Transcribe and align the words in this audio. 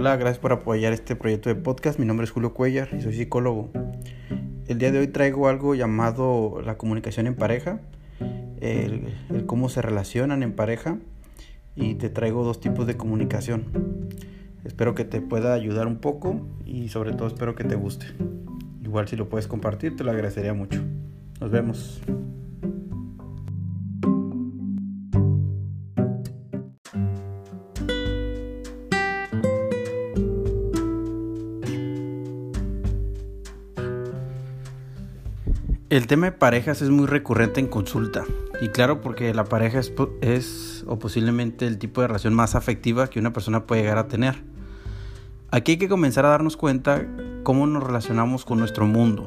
Hola, 0.00 0.16
gracias 0.16 0.38
por 0.38 0.50
apoyar 0.50 0.94
este 0.94 1.14
proyecto 1.14 1.50
de 1.50 1.56
podcast. 1.56 1.98
Mi 1.98 2.06
nombre 2.06 2.24
es 2.24 2.30
Julio 2.30 2.54
Cuellar 2.54 2.88
y 2.96 3.02
soy 3.02 3.12
psicólogo. 3.12 3.70
El 4.66 4.78
día 4.78 4.90
de 4.92 4.98
hoy 4.98 5.08
traigo 5.08 5.46
algo 5.46 5.74
llamado 5.74 6.62
la 6.64 6.78
comunicación 6.78 7.26
en 7.26 7.36
pareja, 7.36 7.82
el, 8.62 9.12
cómo 9.44 9.68
se 9.68 9.82
relacionan 9.82 10.42
en 10.42 10.54
pareja 10.54 10.96
y 11.76 11.96
te 11.96 12.08
traigo 12.08 12.44
dos 12.44 12.60
tipos 12.60 12.86
de 12.86 12.96
comunicación. 12.96 14.08
Espero 14.64 14.94
que 14.94 15.04
te 15.04 15.20
pueda 15.20 15.52
ayudar 15.52 15.86
un 15.86 15.98
poco 15.98 16.48
y 16.64 16.88
sobre 16.88 17.12
todo 17.12 17.28
espero 17.28 17.54
que 17.54 17.64
te 17.64 17.74
guste. 17.74 18.06
Igual 18.82 19.06
si 19.06 19.16
lo 19.16 19.28
puedes 19.28 19.48
compartir 19.48 19.96
te 19.96 20.04
lo 20.04 20.12
agradecería 20.12 20.54
mucho. 20.54 20.82
Nos 21.42 21.50
vemos. 21.50 22.00
El 35.90 36.06
tema 36.06 36.26
de 36.26 36.32
parejas 36.32 36.82
es 36.82 36.90
muy 36.90 37.08
recurrente 37.08 37.58
en 37.58 37.66
consulta. 37.66 38.24
Y 38.60 38.68
claro, 38.68 39.00
porque 39.00 39.34
la 39.34 39.42
pareja 39.42 39.80
es, 39.80 39.92
es, 40.20 40.84
o 40.86 41.00
posiblemente 41.00 41.66
el 41.66 41.78
tipo 41.78 42.00
de 42.00 42.06
relación 42.06 42.32
más 42.32 42.54
afectiva 42.54 43.10
que 43.10 43.18
una 43.18 43.32
persona 43.32 43.66
puede 43.66 43.82
llegar 43.82 43.98
a 43.98 44.06
tener. 44.06 44.36
Aquí 45.50 45.72
hay 45.72 45.78
que 45.78 45.88
comenzar 45.88 46.24
a 46.24 46.28
darnos 46.28 46.56
cuenta 46.56 47.04
cómo 47.42 47.66
nos 47.66 47.82
relacionamos 47.82 48.44
con 48.44 48.60
nuestro 48.60 48.86
mundo. 48.86 49.26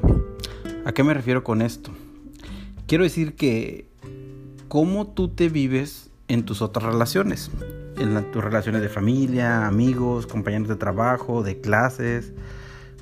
¿A 0.86 0.94
qué 0.94 1.04
me 1.04 1.14
refiero 1.14 1.44
con 1.44 1.62
esto? 1.62 1.92
Quiero 2.88 3.04
decir 3.04 3.36
que 3.36 3.90
cómo 4.70 5.08
tú 5.08 5.28
te 5.28 5.50
vives 5.50 6.12
en 6.30 6.46
tus 6.46 6.62
otras 6.62 6.86
relaciones. 6.86 7.52
En 7.98 8.32
tus 8.32 8.42
relaciones 8.42 8.82
de 8.82 8.88
familia, 8.88 9.68
amigos, 9.68 10.28
compañeros 10.28 10.70
de 10.70 10.78
trabajo, 10.78 11.44
de 11.44 11.60
clases, 11.60 12.32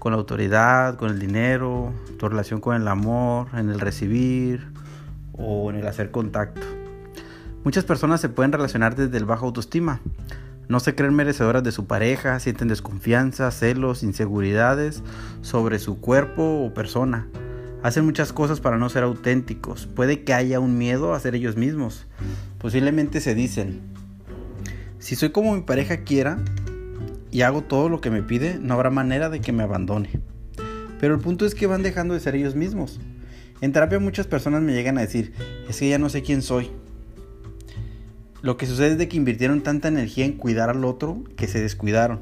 con 0.01 0.13
la 0.13 0.17
autoridad, 0.17 0.95
con 0.95 1.11
el 1.11 1.19
dinero, 1.19 1.93
tu 2.17 2.27
relación 2.27 2.59
con 2.59 2.75
el 2.75 2.87
amor, 2.87 3.49
en 3.53 3.69
el 3.69 3.79
recibir 3.79 4.67
o 5.33 5.69
en 5.69 5.75
el 5.75 5.85
hacer 5.85 6.09
contacto. 6.09 6.65
Muchas 7.63 7.83
personas 7.83 8.19
se 8.19 8.27
pueden 8.27 8.51
relacionar 8.51 8.95
desde 8.95 9.15
el 9.15 9.25
bajo 9.25 9.45
autoestima. 9.45 10.01
No 10.67 10.79
se 10.79 10.95
creen 10.95 11.13
merecedoras 11.13 11.63
de 11.63 11.71
su 11.71 11.85
pareja, 11.85 12.39
sienten 12.39 12.67
desconfianza, 12.67 13.51
celos, 13.51 14.01
inseguridades 14.01 15.03
sobre 15.41 15.77
su 15.77 15.99
cuerpo 15.99 16.65
o 16.65 16.73
persona. 16.73 17.27
Hacen 17.83 18.03
muchas 18.03 18.33
cosas 18.33 18.59
para 18.59 18.79
no 18.79 18.89
ser 18.89 19.03
auténticos. 19.03 19.85
Puede 19.85 20.23
que 20.23 20.33
haya 20.33 20.59
un 20.59 20.79
miedo 20.79 21.13
a 21.13 21.19
ser 21.19 21.35
ellos 21.35 21.57
mismos. 21.57 22.07
Posiblemente 22.57 23.21
se 23.21 23.35
dicen, 23.35 23.81
si 24.97 25.15
soy 25.15 25.29
como 25.29 25.53
mi 25.53 25.61
pareja 25.61 25.97
quiera, 25.97 26.39
y 27.31 27.41
hago 27.41 27.61
todo 27.61 27.89
lo 27.89 28.01
que 28.01 28.11
me 28.11 28.21
pide, 28.21 28.59
no 28.59 28.73
habrá 28.73 28.89
manera 28.89 29.29
de 29.29 29.39
que 29.39 29.51
me 29.51 29.63
abandone. 29.63 30.09
Pero 30.99 31.15
el 31.15 31.21
punto 31.21 31.45
es 31.45 31.55
que 31.55 31.67
van 31.67 31.81
dejando 31.81 32.13
de 32.13 32.19
ser 32.19 32.35
ellos 32.35 32.55
mismos. 32.55 32.99
En 33.61 33.71
terapia 33.71 33.99
muchas 33.99 34.27
personas 34.27 34.61
me 34.61 34.73
llegan 34.73 34.97
a 34.97 35.01
decir, 35.01 35.33
es 35.69 35.79
que 35.79 35.89
ya 35.89 35.97
no 35.97 36.09
sé 36.09 36.21
quién 36.21 36.41
soy. 36.41 36.69
Lo 38.41 38.57
que 38.57 38.65
sucede 38.65 38.93
es 38.93 38.97
de 38.97 39.07
que 39.07 39.17
invirtieron 39.17 39.61
tanta 39.61 39.87
energía 39.87 40.25
en 40.25 40.33
cuidar 40.33 40.69
al 40.69 40.83
otro 40.83 41.23
que 41.35 41.47
se 41.47 41.61
descuidaron. 41.61 42.19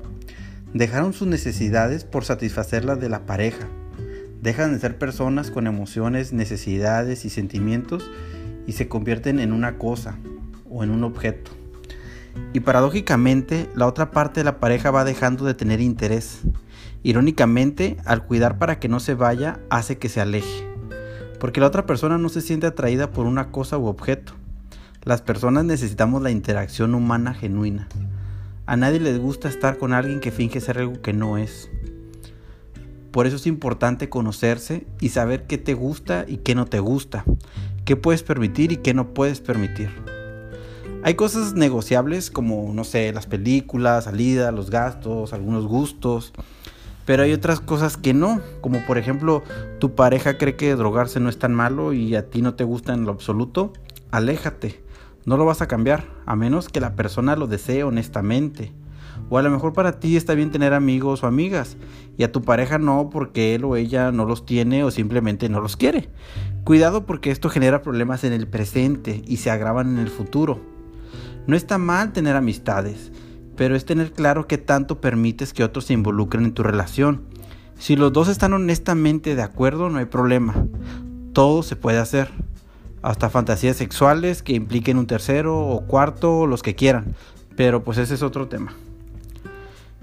Dejaron 0.74 1.14
sus 1.14 1.28
necesidades 1.28 2.04
por 2.04 2.26
satisfacer 2.26 2.86
las 2.86 3.00
de 3.00 3.10
la 3.10 3.26
pareja. 3.26 3.68
Dejan 4.42 4.74
de 4.74 4.80
ser 4.80 4.98
personas 4.98 5.50
con 5.50 5.66
emociones, 5.66 6.32
necesidades 6.32 7.26
y 7.26 7.30
sentimientos 7.30 8.10
y 8.68 8.74
se 8.74 8.88
convierten 8.88 9.40
en 9.40 9.52
una 9.52 9.78
cosa 9.78 10.18
o 10.70 10.84
en 10.84 10.92
un 10.92 11.04
objeto. 11.04 11.59
Y 12.54 12.62
paradójicamente, 12.62 13.70
la 13.76 13.88
otra 13.88 14.12
parte 14.12 14.40
de 14.40 14.44
la 14.44 14.60
pareja 14.60 14.92
va 14.92 15.04
dejando 15.04 15.46
de 15.46 15.54
tener 15.54 15.82
interés. 15.82 16.42
Irónicamente, 17.04 17.98
al 18.06 18.26
cuidar 18.26 18.58
para 18.58 18.80
que 18.80 18.90
no 18.90 19.00
se 19.00 19.14
vaya, 19.14 19.60
hace 19.70 19.98
que 19.98 20.10
se 20.10 20.22
aleje. 20.22 20.68
Porque 21.40 21.62
la 21.62 21.68
otra 21.68 21.86
persona 21.86 22.18
no 22.18 22.30
se 22.30 22.42
siente 22.42 22.68
atraída 22.68 23.12
por 23.12 23.26
una 23.26 23.52
cosa 23.52 23.78
u 23.78 23.86
objeto. 23.86 24.34
Las 25.04 25.22
personas 25.22 25.64
necesitamos 25.64 26.22
la 26.22 26.32
interacción 26.32 26.94
humana 26.94 27.34
genuina. 27.34 27.88
A 28.66 28.76
nadie 28.76 29.00
les 29.00 29.18
gusta 29.18 29.48
estar 29.48 29.78
con 29.78 29.94
alguien 29.94 30.20
que 30.20 30.32
finge 30.32 30.60
ser 30.60 30.78
algo 30.78 31.02
que 31.02 31.14
no 31.14 31.38
es. 31.38 31.70
Por 33.12 33.26
eso 33.26 33.38
es 33.38 33.48
importante 33.48 34.10
conocerse 34.10 34.86
y 35.00 35.10
saber 35.10 35.48
qué 35.48 35.58
te 35.58 35.74
gusta 35.74 36.26
y 36.28 36.38
qué 36.38 36.54
no 36.54 36.66
te 36.66 36.80
gusta, 36.80 37.26
qué 37.86 37.96
puedes 37.96 38.22
permitir 38.22 38.72
y 38.72 38.78
qué 38.78 38.94
no 38.94 39.14
puedes 39.14 39.40
permitir. 39.42 39.90
Hay 41.02 41.14
cosas 41.14 41.54
negociables 41.54 42.30
como, 42.30 42.74
no 42.74 42.84
sé, 42.84 43.14
las 43.14 43.26
películas, 43.26 44.04
salida, 44.04 44.52
los 44.52 44.70
gastos, 44.70 45.32
algunos 45.32 45.66
gustos. 45.66 46.34
Pero 47.06 47.24
hay 47.24 47.32
otras 47.32 47.62
cosas 47.62 47.96
que 47.96 48.14
no, 48.14 48.42
como 48.60 48.86
por 48.86 48.98
ejemplo, 48.98 49.42
tu 49.80 49.96
pareja 49.96 50.38
cree 50.38 50.58
que 50.58 50.76
drogarse 50.76 51.22
no 51.22 51.30
es 51.30 51.40
tan 51.40 51.54
malo 51.54 51.94
y 51.94 52.16
a 52.16 52.30
ti 52.30 52.42
no 52.42 52.56
te 52.56 52.66
gusta 52.66 52.94
en 52.94 53.06
lo 53.06 53.12
absoluto, 53.12 53.72
aléjate. 54.12 54.84
No 55.26 55.38
lo 55.38 55.46
vas 55.46 55.62
a 55.62 55.68
cambiar, 55.68 56.06
a 56.26 56.36
menos 56.36 56.68
que 56.68 56.82
la 56.82 56.96
persona 56.96 57.38
lo 57.38 57.48
desee 57.48 57.84
honestamente. 57.84 58.74
O 59.30 59.38
a 59.38 59.42
lo 59.42 59.50
mejor 59.50 59.74
para 59.74 60.00
ti 60.00 60.18
está 60.18 60.34
bien 60.34 60.52
tener 60.52 60.74
amigos 60.74 61.24
o 61.24 61.28
amigas 61.28 61.78
y 62.18 62.24
a 62.24 62.32
tu 62.32 62.42
pareja 62.42 62.78
no 62.78 63.10
porque 63.10 63.56
él 63.56 63.64
o 63.64 63.76
ella 63.78 64.12
no 64.12 64.26
los 64.26 64.46
tiene 64.46 64.84
o 64.84 64.92
simplemente 64.92 65.48
no 65.48 65.62
los 65.62 65.78
quiere. 65.78 66.10
Cuidado 66.66 67.06
porque 67.06 67.32
esto 67.32 67.50
genera 67.50 67.82
problemas 67.82 68.24
en 68.26 68.34
el 68.34 68.48
presente 68.48 69.24
y 69.26 69.38
se 69.38 69.50
agravan 69.50 69.90
en 69.94 70.00
el 70.00 70.10
futuro. 70.10 70.60
No 71.50 71.56
está 71.56 71.80
mal 71.80 72.14
tener 72.14 72.36
amistades, 72.36 73.12
pero 73.58 73.76
es 73.76 73.84
tener 73.84 74.12
claro 74.12 74.46
qué 74.46 74.60
tanto 74.60 75.02
permites 75.02 75.52
que 75.52 75.64
otros 75.64 75.86
se 75.86 75.94
involucren 75.94 76.46
en 76.46 76.54
tu 76.54 76.62
relación. 76.62 77.24
Si 77.80 77.96
los 77.96 78.14
dos 78.14 78.28
están 78.28 78.54
honestamente 78.54 79.36
de 79.36 79.42
acuerdo, 79.42 79.90
no 79.90 79.98
hay 79.98 80.06
problema. 80.06 80.54
Todo 81.34 81.64
se 81.64 81.76
puede 81.76 81.98
hacer. 81.98 82.30
Hasta 83.02 83.32
fantasías 83.32 83.78
sexuales 83.78 84.44
que 84.44 84.54
impliquen 84.54 85.00
un 85.00 85.08
tercero 85.08 85.58
o 85.58 85.88
cuarto 85.88 86.46
los 86.46 86.62
que 86.62 86.76
quieran. 86.76 87.16
Pero 87.56 87.84
pues 87.84 87.98
ese 87.98 88.14
es 88.14 88.22
otro 88.22 88.48
tema. 88.48 88.76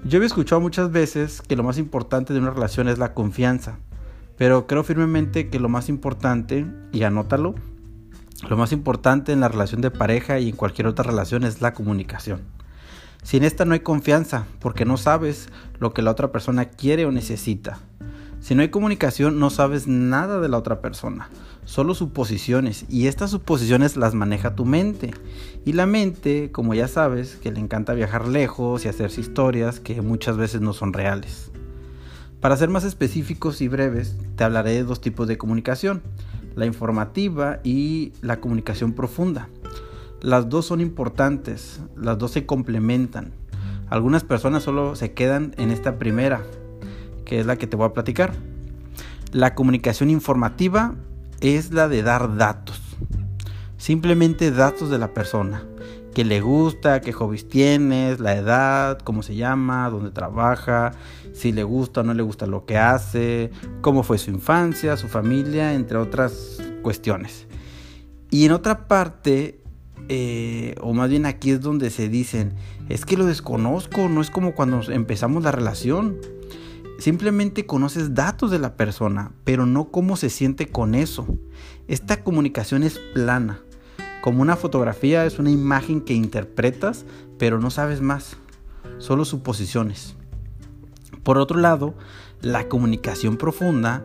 Yo 0.03 0.21
he 0.21 0.25
escuchado 0.25 0.59
muchas 0.59 0.91
veces 0.91 1.41
que 1.41 1.55
lo 1.55 1.63
más 1.63 1.77
importante 1.77 2.33
de 2.33 2.39
una 2.39 2.51
relación 2.51 2.89
es 2.89 2.97
la 2.97 3.13
confianza. 3.13 3.79
Pero 4.37 4.67
creo 4.67 4.83
firmemente 4.83 5.47
que 5.47 5.61
lo 5.61 5.69
más 5.69 5.87
importante, 5.87 6.65
y 6.91 7.03
anótalo, 7.03 7.55
lo 8.47 8.57
más 8.57 8.71
importante 8.71 9.31
en 9.31 9.39
la 9.39 9.47
relación 9.47 9.81
de 9.81 9.91
pareja 9.91 10.39
y 10.39 10.49
en 10.49 10.55
cualquier 10.55 10.87
otra 10.87 11.03
relación 11.03 11.43
es 11.43 11.61
la 11.61 11.73
comunicación. 11.73 12.41
Sin 13.23 13.43
esta 13.43 13.65
no 13.65 13.73
hay 13.73 13.81
confianza, 13.81 14.45
porque 14.59 14.85
no 14.85 14.97
sabes 14.97 15.49
lo 15.79 15.93
que 15.93 16.01
la 16.01 16.11
otra 16.11 16.31
persona 16.31 16.65
quiere 16.65 17.05
o 17.05 17.11
necesita. 17.11 17.79
Si 18.39 18.53
no 18.53 18.61
hay 18.61 18.69
comunicación, 18.69 19.39
no 19.39 19.49
sabes 19.49 19.87
nada 19.87 20.39
de 20.39 20.47
la 20.47 20.57
otra 20.57 20.79
persona, 20.79 21.29
solo 21.65 21.95
suposiciones, 21.95 22.85
y 22.87 23.07
estas 23.07 23.31
suposiciones 23.31 23.97
las 23.97 24.13
maneja 24.13 24.55
tu 24.55 24.63
mente. 24.63 25.11
Y 25.65 25.73
la 25.73 25.87
mente, 25.87 26.51
como 26.51 26.75
ya 26.75 26.87
sabes, 26.87 27.35
que 27.37 27.51
le 27.51 27.59
encanta 27.59 27.93
viajar 27.95 28.27
lejos 28.27 28.85
y 28.85 28.87
hacerse 28.87 29.19
historias 29.19 29.79
que 29.79 30.01
muchas 30.01 30.37
veces 30.37 30.61
no 30.61 30.73
son 30.73 30.93
reales. 30.93 31.51
Para 32.39 32.55
ser 32.55 32.69
más 32.69 32.83
específicos 32.83 33.61
y 33.61 33.67
breves, 33.67 34.15
te 34.35 34.43
hablaré 34.43 34.73
de 34.73 34.83
dos 34.83 35.01
tipos 35.01 35.27
de 35.27 35.39
comunicación 35.39 36.03
la 36.57 36.65
informativa 36.65 37.59
y 37.63 38.11
la 38.21 38.41
comunicación 38.41 38.91
profunda. 38.91 39.47
Las 40.21 40.49
dos 40.49 40.65
son 40.65 40.81
importantes, 40.81 41.79
las 41.95 42.17
dos 42.17 42.31
se 42.31 42.47
complementan. 42.47 43.31
Algunas 43.89 44.23
personas 44.23 44.63
solo 44.63 44.95
se 44.95 45.13
quedan 45.13 45.53
en 45.57 45.69
esta 45.69 45.99
primera, 45.99 46.41
que 47.25 47.39
es 47.39 47.45
la 47.45 47.57
que 47.57 47.67
te 47.67 47.77
voy 47.77 47.85
a 47.85 47.93
platicar. 47.93 48.33
La 49.31 49.53
comunicación 49.53 50.09
informativa 50.09 50.95
es 51.41 51.71
la 51.71 51.87
de 51.87 52.01
dar 52.01 52.35
datos. 52.37 52.81
Simplemente 53.77 54.49
datos 54.49 54.89
de 54.89 54.97
la 54.97 55.13
persona. 55.13 55.63
Que 56.17 56.25
le 56.25 56.41
gusta, 56.41 56.99
qué 56.99 57.13
hobbies 57.13 57.47
tienes, 57.47 58.19
la 58.19 58.35
edad, 58.35 58.97
cómo 58.97 59.21
se 59.21 59.35
llama, 59.35 59.87
dónde 59.91 60.09
trabaja, 60.09 60.93
si 61.31 61.51
le 61.51 61.61
gusta 61.61 62.01
o 62.01 62.03
no 62.03 62.15
le 62.15 62.23
gusta 62.23 62.47
lo 62.47 62.65
que 62.65 62.75
hace, 62.75 63.51
cómo 63.81 64.01
fue 64.01 64.17
su 64.17 64.31
infancia, 64.31 64.97
su 64.97 65.09
familia, 65.09 65.75
entre 65.75 65.99
otras 65.99 66.57
cuestiones. 66.81 67.45
Y 68.31 68.45
en 68.45 68.51
otra 68.53 68.87
parte, 68.87 69.61
eh, 70.09 70.73
o 70.81 70.91
más 70.95 71.07
bien 71.07 71.27
aquí 71.27 71.51
es 71.51 71.61
donde 71.61 71.91
se 71.91 72.09
dicen, 72.09 72.55
es 72.89 73.05
que 73.05 73.15
lo 73.15 73.27
desconozco, 73.27 74.09
no 74.09 74.19
es 74.19 74.31
como 74.31 74.55
cuando 74.55 74.81
empezamos 74.91 75.43
la 75.43 75.51
relación. 75.51 76.17
Simplemente 76.97 77.67
conoces 77.67 78.15
datos 78.15 78.49
de 78.49 78.57
la 78.57 78.75
persona, 78.75 79.33
pero 79.43 79.67
no 79.67 79.91
cómo 79.91 80.17
se 80.17 80.31
siente 80.31 80.69
con 80.69 80.95
eso. 80.95 81.27
Esta 81.87 82.23
comunicación 82.23 82.81
es 82.81 82.97
plana. 83.13 83.61
Como 84.27 84.41
una 84.41 84.57
fotografía 84.57 85.25
es 85.25 85.39
una 85.39 85.51
imagen 85.51 86.01
que 86.01 86.13
interpretas, 86.13 87.05
pero 87.37 87.61
no 87.61 87.69
sabes 87.69 88.01
más. 88.01 88.35
Solo 88.97 89.23
suposiciones. 89.23 90.17
Por 91.23 91.37
otro 91.37 91.57
lado, 91.61 91.93
la 92.41 92.67
comunicación 92.67 93.37
profunda 93.37 94.03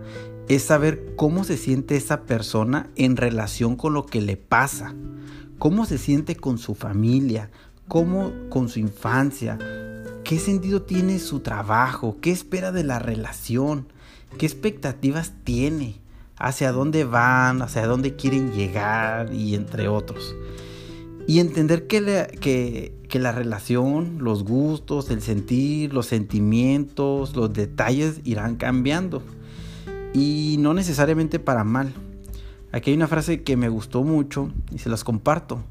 es 0.49 0.63
saber 0.63 1.17
cómo 1.17 1.43
se 1.43 1.57
siente 1.57 1.97
esa 1.97 2.23
persona 2.23 2.89
en 2.95 3.17
relación 3.17 3.75
con 3.75 3.95
lo 3.95 4.07
que 4.07 4.21
le 4.21 4.37
pasa, 4.37 4.95
cómo 5.59 5.87
se 5.87 5.99
siente 5.99 6.37
con 6.37 6.59
su 6.59 6.77
familia, 6.77 7.51
cómo 7.89 8.31
con 8.49 8.69
su 8.69 8.79
infancia, 8.79 9.59
qué 10.23 10.39
sentido 10.39 10.83
tiene 10.83 11.19
su 11.19 11.41
trabajo, 11.41 12.19
qué 12.21 12.31
espera 12.31 12.71
de 12.71 12.85
la 12.85 13.01
relación, 13.01 13.89
qué 14.39 14.47
expectativas 14.47 15.33
tiene, 15.43 16.01
hacia 16.37 16.73
dónde 16.73 17.05
van, 17.05 17.62
hacia 17.62 17.87
dónde 17.87 18.17
quieren 18.17 18.52
llegar 18.52 19.32
y 19.32 19.55
entre 19.55 19.88
otros. 19.88 20.34
Y 21.26 21.38
entender 21.38 21.87
que, 21.87 22.99
que, 23.08 23.19
la 23.19 23.32
relación, 23.32 24.19
los 24.20 24.43
gustos, 24.43 25.11
el 25.11 25.23
sentir, 25.23 25.94
los 25.94 26.06
sentimientos, 26.06 27.37
los 27.37 27.52
detalles 27.52 28.20
irán 28.25 28.56
cambiando. 28.56 29.23
Y 30.12 30.56
no 30.58 30.75
necesariamente 30.75 31.38
para 31.38 31.62
mal. 31.62 31.93
Aquí 32.73 32.90
hay 32.90 32.96
una 32.96 33.06
frase 33.06 33.43
que 33.43 33.56
me 33.56 33.69
gustó 33.69 34.02
mucho 34.02 34.50
y 34.73 34.79
se 34.79 34.88
las 34.88 35.05
comparto. 35.05 35.62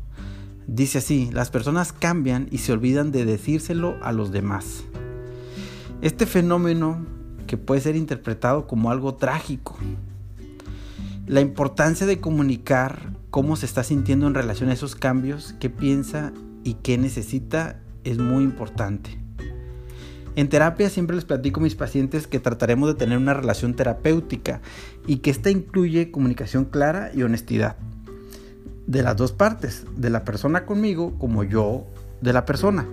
Dice 0.68 1.00
así, 1.00 1.30
las 1.34 1.50
personas 1.50 1.92
cambian 1.92 2.48
y 2.50 2.60
se 2.60 2.72
olvidan 2.72 3.12
de 3.12 3.26
decírselo 3.26 3.98
a 4.02 4.14
los 4.14 4.32
demás. 4.32 4.86
Este 6.02 6.26
fenómeno 6.26 7.06
que 7.46 7.58
puede 7.58 7.82
ser 7.82 7.98
interpretado 7.98 8.68
como 8.68 8.92
algo 8.92 9.16
trágico. 9.16 9.78
La 11.28 11.40
importancia 11.40 12.08
de 12.08 12.20
comunicar 12.20 13.14
cómo 13.30 13.56
se 13.56 13.66
está 13.66 13.84
sintiendo 13.84 14.28
en 14.28 14.34
relación 14.34 14.70
a 14.70 14.74
esos 14.74 14.96
cambios, 14.96 15.56
qué 15.60 15.70
piensa 15.70 16.34
y 16.64 16.76
qué 16.76 16.98
necesita 16.98 17.80
es 18.04 18.18
muy 18.18 18.44
importante. 18.44 19.20
En 20.36 20.50
terapia 20.50 20.90
siempre 20.90 21.16
les 21.16 21.26
platico 21.26 21.60
a 21.60 21.64
mis 21.64 21.76
pacientes 21.76 22.26
que 22.26 22.40
trataremos 22.40 22.90
de 22.90 22.96
tener 22.96 23.18
una 23.18 23.34
relación 23.34 23.76
terapéutica 23.76 24.62
y 25.06 25.18
que 25.18 25.30
esta 25.30 25.50
incluye 25.50 26.10
comunicación 26.10 26.66
clara 26.66 27.12
y 27.14 27.24
honestidad. 27.24 27.76
De 28.88 29.04
las 29.04 29.16
dos 29.16 29.32
partes, 29.32 29.86
de 29.98 30.10
la 30.10 30.24
persona 30.24 30.66
conmigo 30.66 31.18
como 31.20 31.44
yo 31.44 31.86
de 32.22 32.34
la 32.34 32.46
persona. 32.46 32.88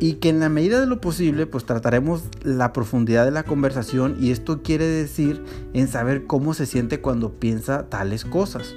Y 0.00 0.14
que 0.14 0.28
en 0.28 0.40
la 0.40 0.48
medida 0.48 0.80
de 0.80 0.86
lo 0.86 1.00
posible 1.00 1.46
pues 1.46 1.64
trataremos 1.64 2.22
la 2.42 2.72
profundidad 2.72 3.24
de 3.24 3.30
la 3.30 3.42
conversación 3.42 4.16
y 4.20 4.30
esto 4.30 4.62
quiere 4.62 4.86
decir 4.86 5.44
en 5.74 5.88
saber 5.88 6.26
cómo 6.26 6.54
se 6.54 6.66
siente 6.66 7.00
cuando 7.00 7.32
piensa 7.34 7.88
tales 7.88 8.24
cosas. 8.24 8.74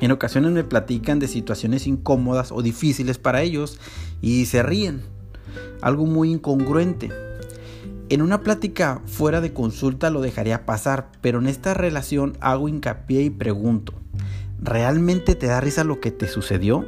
En 0.00 0.12
ocasiones 0.12 0.52
me 0.52 0.64
platican 0.64 1.18
de 1.18 1.26
situaciones 1.28 1.86
incómodas 1.86 2.52
o 2.52 2.62
difíciles 2.62 3.18
para 3.18 3.42
ellos 3.42 3.80
y 4.20 4.46
se 4.46 4.62
ríen. 4.62 5.02
Algo 5.80 6.06
muy 6.06 6.30
incongruente. 6.30 7.10
En 8.10 8.22
una 8.22 8.40
plática 8.40 9.02
fuera 9.06 9.40
de 9.40 9.52
consulta 9.52 10.10
lo 10.10 10.20
dejaría 10.20 10.64
pasar, 10.64 11.10
pero 11.20 11.40
en 11.40 11.46
esta 11.46 11.74
relación 11.74 12.38
hago 12.40 12.68
hincapié 12.68 13.22
y 13.22 13.30
pregunto, 13.30 13.92
¿realmente 14.60 15.34
te 15.34 15.46
da 15.46 15.60
risa 15.60 15.84
lo 15.84 16.00
que 16.00 16.10
te 16.10 16.26
sucedió? 16.26 16.86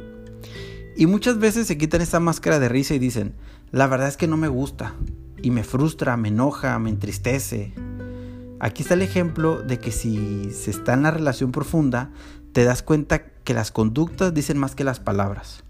Y 0.95 1.05
muchas 1.05 1.39
veces 1.39 1.67
se 1.67 1.77
quitan 1.77 2.01
esta 2.01 2.19
máscara 2.19 2.59
de 2.59 2.69
risa 2.69 2.93
y 2.93 2.99
dicen, 2.99 3.33
la 3.71 3.87
verdad 3.87 4.09
es 4.09 4.17
que 4.17 4.27
no 4.27 4.37
me 4.37 4.49
gusta, 4.49 4.95
y 5.41 5.51
me 5.51 5.63
frustra, 5.63 6.17
me 6.17 6.29
enoja, 6.29 6.77
me 6.79 6.89
entristece. 6.89 7.73
Aquí 8.59 8.83
está 8.83 8.93
el 8.93 9.01
ejemplo 9.01 9.61
de 9.61 9.79
que 9.79 9.91
si 9.91 10.51
se 10.51 10.71
está 10.71 10.93
en 10.93 11.03
la 11.03 11.11
relación 11.11 11.51
profunda, 11.51 12.11
te 12.53 12.63
das 12.63 12.83
cuenta 12.83 13.23
que 13.23 13.53
las 13.53 13.71
conductas 13.71 14.33
dicen 14.33 14.57
más 14.57 14.75
que 14.75 14.83
las 14.83 14.99
palabras. 14.99 15.63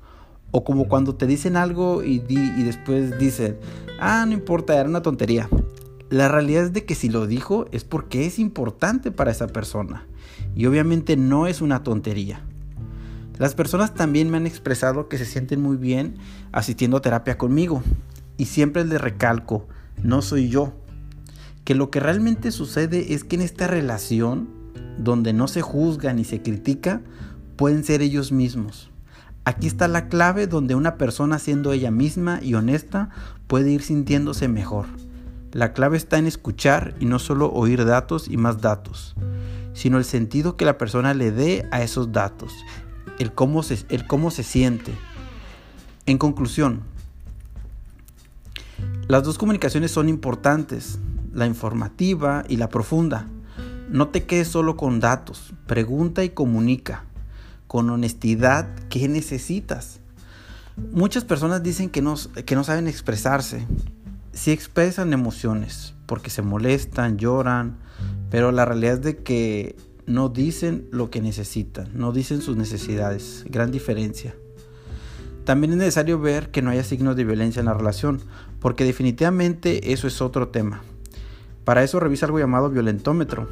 O 0.52 0.64
como 0.66 0.90
cuando 0.90 1.16
te 1.16 1.28
dicen 1.28 1.56
algo 1.56 2.04
y, 2.04 2.24
y 2.28 2.64
después 2.64 3.18
dicen, 3.18 3.58
ah, 4.00 4.26
no 4.28 4.34
importa, 4.34 4.78
era 4.78 4.90
una 4.90 5.02
tontería. 5.02 5.48
La 6.10 6.28
realidad 6.28 6.66
es 6.66 6.74
de 6.74 6.84
que 6.84 6.96
si 6.96 7.08
lo 7.08 7.26
dijo 7.28 7.68
es 7.72 7.86
porque 7.86 8.26
es 8.26 8.38
importante 8.40 9.12
para 9.12 9.32
esa 9.32 9.48
persona. 9.48 10.06
Y 10.56 10.66
obviamente 10.66 11.16
no 11.16 11.48
es 11.48 11.62
una 11.62 11.84
tontería. 11.84 12.44
Las 13.42 13.56
personas 13.56 13.96
también 13.96 14.30
me 14.30 14.38
han 14.38 14.46
expresado 14.46 15.10
que 15.10 15.18
se 15.18 15.26
sienten 15.26 15.64
muy 15.64 15.76
bien 15.76 16.14
asistiendo 16.52 16.98
a 16.98 17.02
terapia 17.02 17.40
conmigo. 17.40 17.82
Y 18.38 18.46
siempre 18.46 18.86
les 18.86 19.02
recalco, 19.02 19.68
no 20.04 20.22
soy 20.22 20.50
yo. 20.50 20.74
Que 21.64 21.74
lo 21.74 21.90
que 21.90 22.00
realmente 22.00 22.52
sucede 22.52 23.16
es 23.16 23.24
que 23.24 23.38
en 23.38 23.42
esta 23.42 23.66
relación 23.66 24.48
donde 25.00 25.34
no 25.34 25.48
se 25.48 25.64
juzga 25.64 26.14
ni 26.14 26.24
se 26.24 26.44
critica, 26.44 27.02
pueden 27.56 27.84
ser 27.84 28.04
ellos 28.04 28.32
mismos. 28.32 28.92
Aquí 29.44 29.66
está 29.66 29.88
la 29.88 30.08
clave 30.08 30.46
donde 30.46 30.76
una 30.76 31.00
persona 31.00 31.40
siendo 31.40 31.72
ella 31.72 31.90
misma 31.90 32.42
y 32.44 32.54
honesta 32.54 33.10
puede 33.48 33.72
ir 33.72 33.82
sintiéndose 33.82 34.50
mejor. 34.50 34.86
La 35.52 35.74
clave 35.74 35.98
está 35.98 36.20
en 36.20 36.28
escuchar 36.28 36.94
y 37.00 37.08
no 37.08 37.18
solo 37.18 37.52
oír 37.52 37.86
datos 37.86 38.28
y 38.28 38.38
más 38.38 38.62
datos, 38.62 39.16
sino 39.74 39.98
el 39.98 40.06
sentido 40.06 40.58
que 40.58 40.66
la 40.66 40.78
persona 40.78 41.16
le 41.16 41.32
dé 41.32 41.68
a 41.72 41.82
esos 41.82 42.12
datos, 42.12 42.54
el 43.20 43.34
cómo 43.34 43.64
se, 43.64 43.86
el 43.90 44.08
cómo 44.08 44.32
se 44.32 44.44
siente. 44.44 44.94
En 46.06 46.18
conclusión, 46.18 46.82
las 49.08 49.24
dos 49.24 49.38
comunicaciones 49.38 49.92
son 49.92 50.10
importantes, 50.10 51.00
la 51.34 51.46
informativa 51.46 52.44
y 52.48 52.58
la 52.58 52.70
profunda. 52.70 53.28
No 53.90 54.08
te 54.08 54.24
quedes 54.24 54.48
solo 54.48 54.78
con 54.78 55.00
datos, 55.00 55.54
pregunta 55.68 56.24
y 56.24 56.30
comunica 56.30 57.04
con 57.68 57.90
honestidad 57.90 58.68
qué 58.90 59.08
necesitas. 59.08 60.00
Muchas 60.92 61.24
personas 61.24 61.64
dicen 61.64 61.90
que 61.90 62.02
no, 62.02 62.16
que 62.46 62.56
no 62.56 62.64
saben 62.64 62.88
expresarse. 62.88 63.66
Sí 64.34 64.52
expresan 64.52 65.14
emociones 65.14 65.94
porque 66.06 66.30
se 66.30 66.42
molestan, 66.42 67.18
lloran, 67.18 67.78
pero 68.30 68.52
la 68.52 68.66
realidad 68.66 68.96
es 68.96 69.02
de 69.02 69.18
que 69.18 69.76
no 70.06 70.30
dicen 70.30 70.88
lo 70.92 71.10
que 71.10 71.22
necesitan, 71.22 71.90
no 71.94 72.12
dicen 72.12 72.42
sus 72.42 72.58
necesidades. 72.58 73.46
Gran 73.50 73.72
diferencia. 73.72 74.36
También 75.44 75.74
es 75.74 75.80
necesario 75.80 76.20
ver 76.20 76.52
que 76.52 76.62
no 76.62 76.70
haya 76.70 76.84
signos 76.84 77.16
de 77.16 77.26
violencia 77.26 77.60
en 77.60 77.66
la 77.66 77.74
relación, 77.74 78.22
porque 78.60 78.86
definitivamente 78.86 79.92
eso 79.92 80.08
es 80.08 80.22
otro 80.22 80.50
tema. 80.50 80.84
Para 81.64 81.84
eso 81.84 82.00
revisa 82.00 82.26
algo 82.26 82.40
llamado 82.40 82.70
violentómetro 82.70 83.48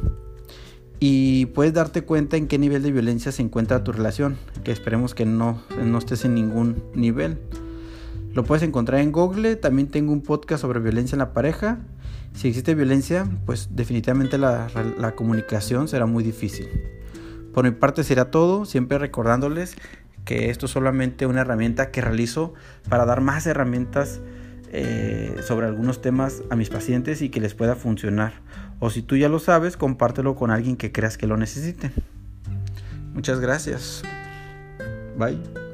y 1.00 1.48
puedes 1.48 1.74
darte 1.74 2.04
cuenta 2.04 2.38
en 2.38 2.48
qué 2.48 2.58
nivel 2.58 2.84
de 2.84 2.92
violencia 2.92 3.32
se 3.32 3.42
encuentra 3.42 3.84
tu 3.84 3.92
relación, 3.92 4.38
que 4.64 4.72
esperemos 4.72 5.16
que 5.16 5.26
no, 5.26 5.62
no 5.84 5.98
estés 5.98 6.26
en 6.26 6.36
ningún 6.36 6.84
nivel. 6.94 7.40
Lo 8.34 8.44
puedes 8.44 8.64
encontrar 8.64 9.02
en 9.02 9.12
Google, 9.12 9.56
también 9.56 9.88
tengo 9.88 10.12
un 10.12 10.22
podcast 10.22 10.62
sobre 10.62 10.80
violencia 10.80 11.16
en 11.16 11.20
la 11.20 11.34
pareja. 11.34 11.80
Si 12.34 12.48
existe 12.48 12.76
violencia, 12.76 13.28
pues 13.46 13.70
definitivamente 13.72 14.38
la, 14.38 15.14
comunicación 15.16 15.88
será 15.88 16.06
muy 16.06 16.24
difícil. 16.24 16.70
Por 17.54 17.66
mi 17.66 17.72
parte 17.72 18.04
será 18.04 18.32
todo, 18.32 18.66
siempre 18.66 18.98
recordándoles 18.98 19.76
que 20.26 20.50
esto 20.50 20.68
es 20.68 20.72
solamente 20.72 21.26
una 21.26 21.42
herramienta 21.42 21.92
que 21.92 22.02
realizo 22.02 22.54
para 22.88 23.06
dar 23.06 23.22
más 23.22 23.48
herramientas 23.48 24.22
eh, 24.72 25.36
sobre 25.42 25.66
algunos 25.66 26.02
temas 26.02 26.44
a 26.52 26.56
mis 26.56 26.70
pacientes 26.70 27.22
y 27.22 27.30
que 27.30 27.42
les 27.42 27.56
pueda 27.56 27.76
funcionar. 27.76 28.34
O 28.80 28.90
si 28.90 29.02
tú 29.02 29.18
ya 29.18 29.28
lo 29.28 29.40
sabes, 29.40 29.76
compártelo 29.76 30.36
con 30.36 30.52
alguien 30.52 30.78
que 30.78 30.92
creas 30.92 31.18
que 31.18 31.28
lo 31.28 31.36
necesite. 31.36 31.92
Muchas 33.14 33.40
gracias. 33.40 34.04
Bye. 35.18 35.69